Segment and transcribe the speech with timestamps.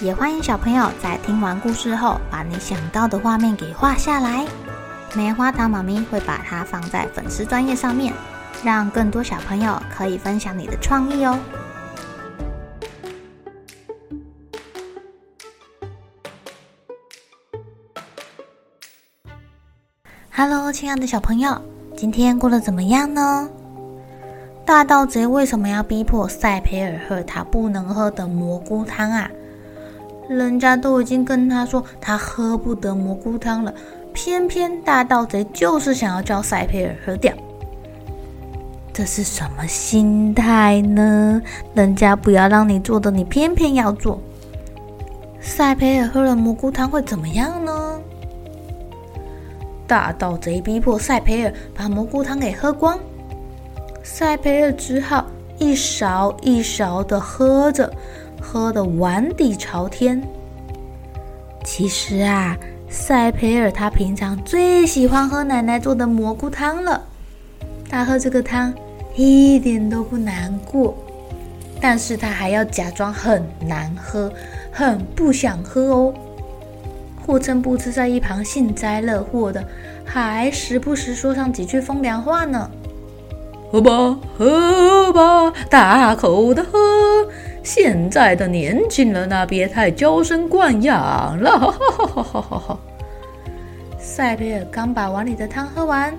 [0.00, 4.46] 也欢迎小朋友在听完故事后，把你想到的画面给画下来。
[5.14, 8.12] 棉花糖妈咪会把它放在粉丝专页上面，
[8.62, 11.38] 让更多小朋友可以分享你的创意哦。
[20.30, 21.58] Hello，亲爱的小朋友，
[21.96, 23.48] 今天过得怎么样呢？
[24.66, 29.30] 大盗贼为什么要逼迫塞培尔喝他不能喝的蘑菇汤啊？
[30.28, 33.72] 人家都已经跟他说他喝不得蘑菇汤了，
[34.12, 37.32] 偏偏大盗贼就是想要叫塞培尔喝掉。
[38.92, 41.40] 这是什么心态呢？
[41.74, 44.20] 人家不要让你做的，你偏偏要做。
[45.38, 48.00] 塞培尔喝了蘑菇汤会怎么样呢？
[49.86, 52.98] 大盗贼逼迫塞培尔把蘑菇汤给喝光，
[54.02, 55.24] 塞培尔只好
[55.58, 57.92] 一勺一勺的喝着，
[58.40, 60.22] 喝得碗底朝天。
[61.64, 62.56] 其实啊，
[62.88, 67.02] 赛培尔他平常最喜欢喝奶奶做的蘑菇汤了，
[67.88, 68.72] 他喝这个汤
[69.14, 70.96] 一点都不难过，
[71.80, 74.32] 但是他还要假装很难喝，
[74.70, 76.14] 很不想喝哦。
[77.26, 79.66] 霍琛布茨在一旁幸灾乐祸的，
[80.04, 82.70] 还时不时说上几句风凉话呢。
[83.72, 86.78] 喝吧，喝吧，大口的喝。
[87.66, 91.58] 现在的年轻人啊，别太娇生惯养了。
[91.58, 92.78] 哈哈哈哈哈哈。
[93.98, 96.16] 赛培尔刚把碗里的汤喝完，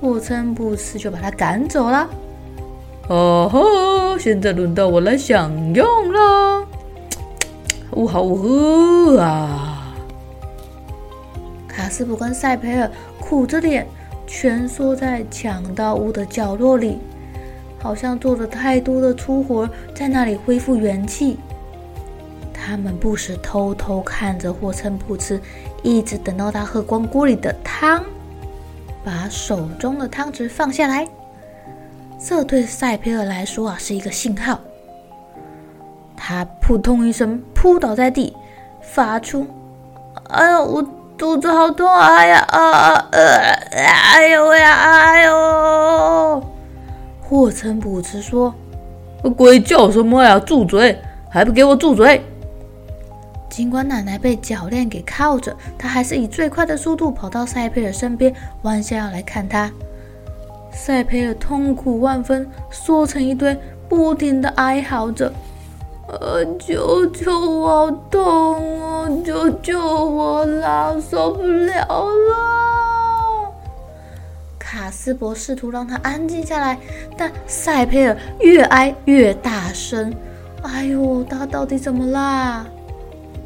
[0.00, 2.08] 霍琛布茨就把他赶走了。
[3.08, 6.64] 哦吼，现在轮到我来享用了。
[7.96, 9.96] 呜好饿啊！
[11.66, 13.84] 卡斯伯跟赛培尔苦着脸，
[14.28, 17.00] 蜷缩在抢到屋的角落里，
[17.78, 21.38] 好像做了太多的粗活，在那里恢复元气。
[22.52, 25.40] 他们不时偷偷看着霍琛布茨，
[25.82, 28.04] 一直等到他喝光锅里的汤，
[29.04, 31.08] 把手中的汤匙放下来。
[32.20, 34.58] 这对赛培尔来说啊，是一个信号。
[36.16, 38.36] 他扑通一声扑倒在地，
[38.82, 39.46] 发出
[40.28, 40.84] “哎呦我”
[41.16, 42.14] 肚子好痛啊！
[42.14, 43.20] 哎呀啊呃，
[43.72, 46.42] 哎呦喂呀，哎呦！
[47.28, 48.54] 霍琛布茨说
[49.36, 50.38] ：“鬼叫什么呀？
[50.38, 50.98] 住嘴！
[51.28, 52.22] 还不给我住嘴！”
[53.50, 59.70] 尽管奶奶被脚链给铐着，她还是以最快的速度跑到塞佩尔身边，弯下腰来看他。
[60.72, 63.54] 塞佩尔痛苦万分，缩成一堆，
[63.88, 65.30] 不停的哀嚎着。
[66.06, 69.08] 呃，救救我，好痛啊！
[69.22, 72.57] 救救我啦，受不了了！
[74.88, 76.78] 卡斯伯试图让他安静下来，
[77.14, 80.10] 但赛佩尔越哀越大声。
[80.62, 82.64] 哎呦，他到底怎么啦？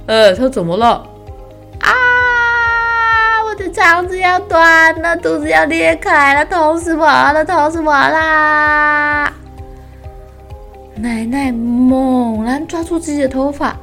[0.06, 1.04] 呃，他怎么了？
[1.81, 1.91] 啊！
[3.44, 9.32] 我的肠子要断了，肚子要裂开了，痛死我了，痛死我啦！
[10.94, 13.76] 奶奶猛然抓住自己的头发，啊！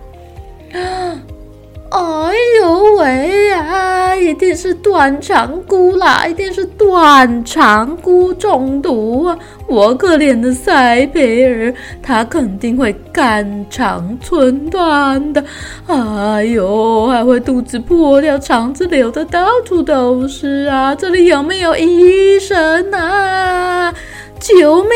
[1.91, 3.88] 哎呦喂呀！
[4.29, 9.37] 一定是断肠菇啦，一定是断肠菇中毒啊！
[9.65, 15.43] 我可怜的塞培尔，他肯定会肝肠寸断的。
[15.87, 20.93] 哎呦，还会肚子破掉，肠子流的到处都是啊！
[20.93, 23.91] 这里有没有医生啊？
[24.39, 24.91] 救命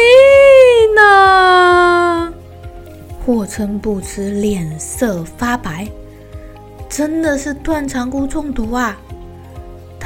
[1.02, 2.32] 啊！
[3.26, 5.88] 霍琛布茨脸色发白，
[6.88, 8.96] 真的是断肠菇中毒啊！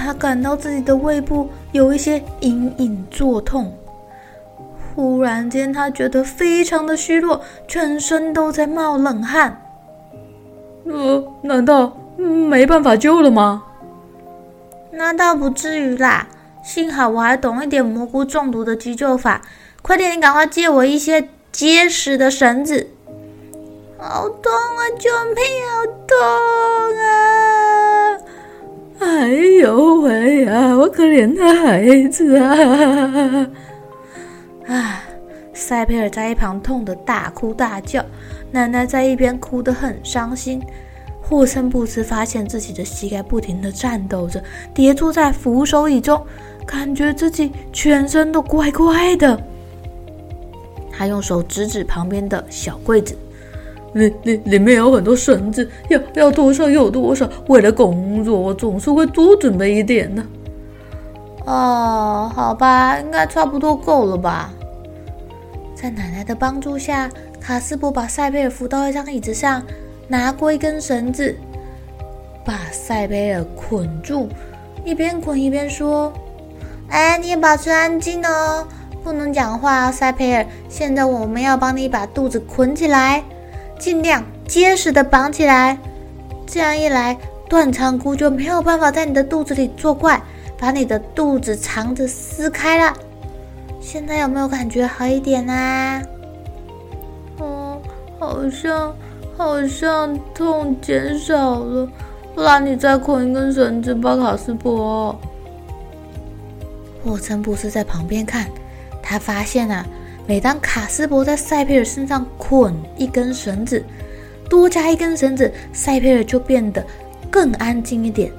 [0.07, 3.77] 他感到自己的胃部有一些隐隐作痛，
[4.95, 9.61] 忽然间他觉得非常的虚弱，全身都在冒冷汗。
[10.85, 13.65] 呃，难道没办法救了吗？
[14.91, 16.25] 那倒不至于啦。
[16.63, 19.41] 幸好我还懂一点蘑菇中毒的急救法，
[19.81, 22.87] 快点，你赶快借我一些结实的绳子。
[23.97, 24.81] 好痛啊！
[24.97, 25.43] 救命！
[25.75, 26.17] 好痛
[26.97, 27.36] 啊！
[28.99, 29.29] 哎
[29.61, 33.47] 呦喂呀，我可怜的孩子啊！
[34.67, 35.03] 啊，
[35.53, 38.03] 赛佩尔在一旁痛得大哭大叫，
[38.51, 40.61] 奶奶在一边哭得很伤心。
[41.21, 44.41] 霍森布斯发现自己的膝盖不停地颤抖着，
[44.73, 46.25] 跌坐在扶手椅中，
[46.65, 49.39] 感觉自己全身都怪怪的。
[50.91, 53.15] 他用手指指旁边的小柜子，
[53.93, 57.29] 里里里面有很多绳子，要要多少有多少。
[57.47, 60.23] 为了工作，我总是会多准备一点的。
[61.45, 64.53] 哦，好吧，应该差不多够了吧。
[65.73, 69.63] 在奶奶的帮助下，卡斯柏把塞佩尔扶到一张椅子上。
[70.09, 71.35] 拿过一根绳子，
[72.45, 74.29] 把塞佩尔捆住，
[74.85, 76.13] 一边捆一边说
[76.87, 78.65] ：“哎，你也保持安静哦，
[79.03, 80.45] 不能讲话塞，佩尔。
[80.69, 83.21] 现在我们要帮你把肚子捆起来，
[83.79, 85.77] 尽量结实的绑起来。
[86.45, 87.17] 这样一来，
[87.49, 90.21] 断肠菇就没有办法在你的肚子里作怪，
[90.57, 92.93] 把你的肚子肠子撕开了。
[93.81, 96.01] 现在有没有感觉好一点啊？
[97.39, 97.81] 嗯，
[98.19, 98.93] 好像。”
[99.37, 101.87] 好像痛减少了，
[102.33, 105.15] 不然你再捆一根绳子吧，卡斯伯。
[107.03, 108.47] 霍森布斯在旁边看，
[108.99, 109.85] 他发现啊，
[110.27, 113.81] 每当卡斯柏在塞佩尔身上捆一根绳子，
[114.49, 116.85] 多加一根绳子，塞佩尔就变得
[117.31, 118.29] 更安静一点。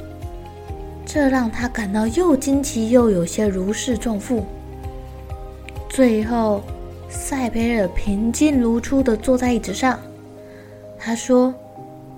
[1.06, 4.44] 这让他感到又惊奇又有些如释重负。
[5.88, 6.62] 最后，
[7.08, 9.98] 塞佩尔平静如初地坐在椅子上。
[10.98, 11.54] 他说：“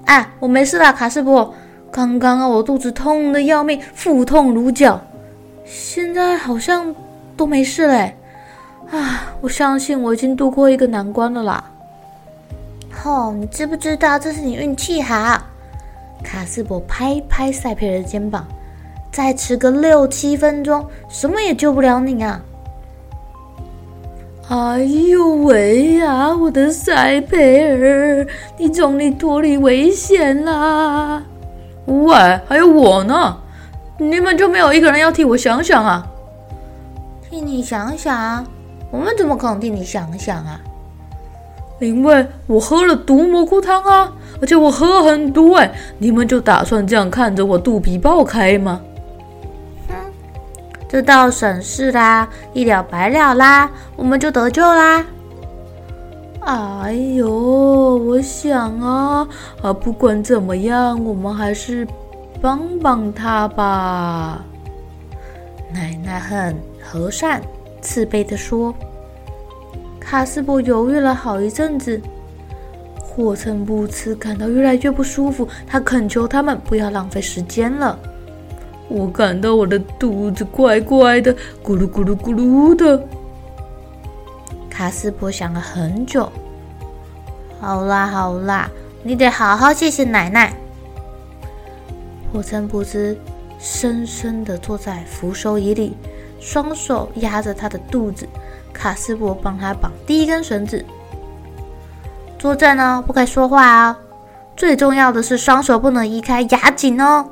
[0.07, 1.55] 啊，我没事啦，卡斯柏。
[1.93, 5.01] 刚刚啊，我肚子痛得要命，腹痛如绞。
[5.65, 6.93] 现在好像
[7.37, 8.17] 都没事嘞。
[9.41, 11.65] 啊，我相信我已经度过一个难关了啦。
[13.05, 15.43] 哦，你知不知道这是你运气好？”
[16.23, 18.47] 卡斯伯拍拍塞佩尔的肩膀
[19.11, 22.41] ：“再迟个六七分钟，什么也救不了你啊。”
[24.51, 28.27] 哎呦喂呀，我的塞佩尔，
[28.59, 31.23] 你终于脱离危险啦！
[31.87, 33.39] 喂，还有我呢，
[33.97, 36.05] 你们就没有一个人要替我想想啊？
[37.31, 38.45] 替你想想？
[38.91, 40.61] 我们怎么可能替你想想啊？
[41.79, 48.81] 因为我喝了毒蘑菇汤啊，而且我喝很多哎，你们就打算这样看着我肚皮爆开吗？
[49.89, 49.95] 哼
[50.87, 55.07] 这倒省事啦，一了百了啦，我们就得救啦！
[56.41, 59.27] 哎呦，我想啊，
[59.63, 61.87] 啊，不管怎么样，我们还是
[62.43, 64.45] 帮帮他吧。
[65.73, 67.41] 奶奶很和善、
[67.81, 68.75] 慈悲地说。
[69.99, 72.01] 卡斯伯犹豫了好一阵子，
[72.99, 77.97] 霍森布茨感到越来越不舒服，他恳求他们不要浪费时间了。
[78.89, 81.33] 我感到我的肚子怪怪的，
[81.63, 83.07] 咕噜咕噜咕噜的。
[84.69, 86.29] 卡斯伯想了很久，
[87.61, 88.69] 好啦好啦，
[89.05, 90.53] 你得好好谢谢奶奶。
[92.33, 93.17] 霍森布斯
[93.61, 95.97] 深深地坐在扶手椅里，
[96.41, 98.29] 双手压着他的肚子。
[98.73, 100.85] 卡斯伯帮他绑第一根绳子。
[102.39, 103.97] 坐正哦，不可以说话哦。
[104.57, 107.29] 最重要的是双手不能移开，压紧哦。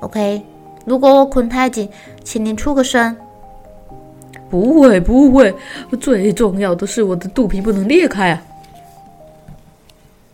[0.00, 0.42] OK。
[0.86, 1.88] 如果我捆太紧，
[2.24, 3.16] 请您出个声。
[4.48, 5.54] 不会，不会。
[6.00, 8.42] 最重要的是我的肚皮不能裂开啊！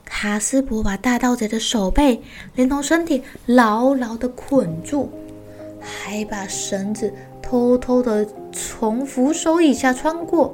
[0.04, 2.22] 卡斯伯把大盗贼的手背
[2.54, 5.10] 连同身体牢牢地捆住，
[5.80, 7.12] 还把绳子
[7.48, 10.52] 偷偷的从扶手以下穿过，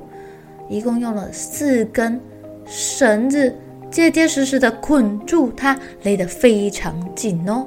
[0.69, 2.21] 一共用了四根
[2.67, 3.57] 绳子，
[3.91, 7.67] 结结实实的捆住它，勒得非常紧哦。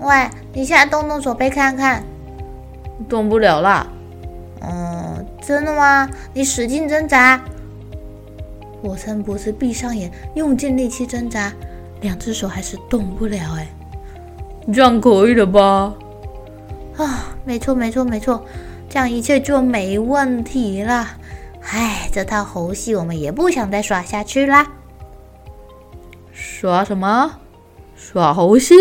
[0.00, 2.02] 喂，你现在动动手背看看，
[3.08, 3.86] 动不了啦。
[4.62, 6.10] 嗯，真的吗？
[6.34, 7.40] 你使劲挣扎。
[8.82, 11.52] 我森博士闭上眼，用尽力气挣扎，
[12.00, 13.54] 两只手还是动不了。
[13.54, 13.68] 哎，
[14.72, 15.94] 这样可以了吧？
[17.00, 18.44] 啊，没错，没错，没错，
[18.88, 21.08] 这样一切就没问题了。
[21.62, 24.66] 唉，这套猴戏我们也不想再耍下去啦。
[26.32, 27.38] 耍什么？
[27.96, 28.74] 耍猴戏？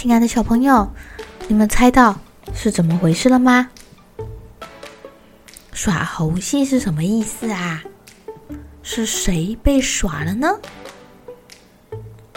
[0.00, 0.88] 亲爱的小朋友，
[1.48, 2.16] 你们猜到
[2.54, 3.68] 是怎么回事了吗？
[5.72, 7.82] 耍猴戏是什么意思啊？
[8.80, 10.56] 是谁被耍了呢？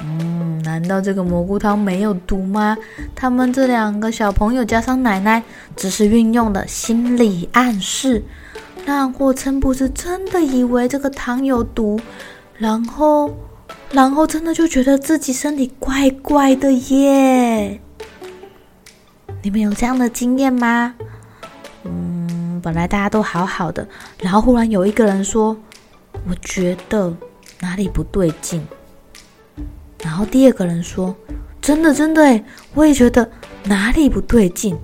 [0.01, 2.75] 嗯，难道这个蘑菇汤没有毒吗？
[3.13, 5.43] 他们这两个小朋友加上奶奶，
[5.75, 8.23] 只是运用了心理暗示，
[8.87, 12.01] 让霍称不是真的以为这个糖有毒，
[12.57, 13.31] 然后，
[13.93, 17.79] 然后真的就觉得自己身体怪怪的耶。
[19.43, 20.93] 你们有这样的经验吗？
[21.83, 23.87] 嗯，本来大家都好好的，
[24.19, 25.57] 然后忽然有一个人说
[26.29, 27.13] ：“我觉得
[27.59, 28.65] 哪里不对劲。”
[30.03, 31.15] 然后第二个人说
[31.61, 32.43] ：“真的，真的，诶，
[32.73, 33.29] 我也觉得
[33.63, 34.77] 哪里不对劲。”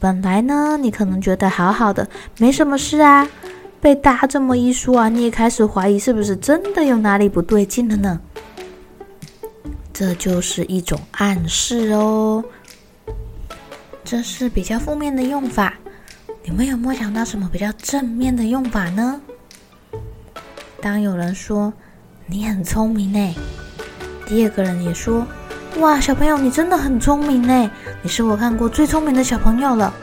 [0.00, 2.08] 本来呢，你可能觉得好好的，
[2.38, 3.28] 没什么事啊。
[3.80, 8.20] 被大家这么一说啊，你也开始怀疑是不是真的有哪里不对劲了呢？
[9.92, 12.44] 这就是一种暗示哦。
[14.04, 15.74] 这是比较负面的用法。
[16.42, 19.20] 你们有没有想到什么比较正面的用法呢？
[20.80, 21.72] 当有人说
[22.26, 23.34] 你很聪明呢，
[24.26, 25.26] 第二个人也说。
[25.80, 27.70] 哇，小朋友，你真的很聪明呢！
[28.02, 29.94] 你是我看过最聪明的小朋友了。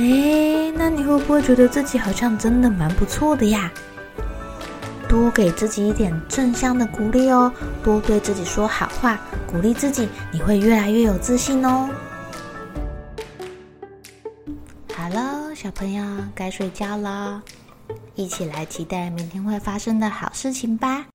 [0.00, 3.70] 诶，那你会不会觉得自己好像真的蛮不错的呀？
[5.06, 7.52] 多给自己一点正向的鼓励哦，
[7.84, 11.90] 多对自己说好话，鼓励自己，你会越来越有自信哦。
[14.94, 16.04] 好了，小朋友
[16.34, 17.42] 该睡觉了，
[18.14, 21.09] 一起来期待明天会发生的好事情吧。